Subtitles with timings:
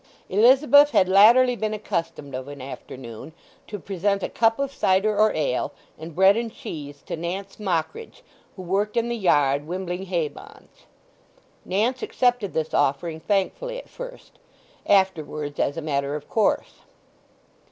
[0.29, 3.33] Elizabeth had latterly been accustomed of an afternoon
[3.67, 8.23] to present a cup of cider or ale and bread and cheese to Nance Mockridge,
[8.55, 10.87] who worked in the yard wimbling hay bonds.
[11.65, 14.39] Nance accepted this offering thankfully at first;
[14.87, 16.79] afterwards as a matter of course.